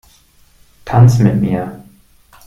[0.83, 1.83] Tanz mit mir!